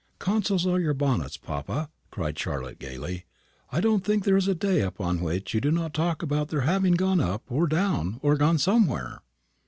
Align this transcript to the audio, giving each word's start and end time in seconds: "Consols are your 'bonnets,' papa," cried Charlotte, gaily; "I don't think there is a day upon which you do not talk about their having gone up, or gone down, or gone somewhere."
"Consols 0.17 0.65
are 0.65 0.79
your 0.79 0.95
'bonnets,' 0.95 1.37
papa," 1.37 1.91
cried 2.09 2.39
Charlotte, 2.39 2.79
gaily; 2.79 3.25
"I 3.71 3.79
don't 3.81 4.03
think 4.03 4.23
there 4.23 4.35
is 4.35 4.47
a 4.47 4.55
day 4.55 4.81
upon 4.81 5.21
which 5.21 5.53
you 5.53 5.61
do 5.61 5.69
not 5.69 5.93
talk 5.93 6.23
about 6.23 6.47
their 6.47 6.61
having 6.61 6.93
gone 6.95 7.19
up, 7.19 7.43
or 7.51 7.67
gone 7.67 7.69
down, 8.15 8.19
or 8.23 8.35
gone 8.35 8.57
somewhere." 8.57 9.21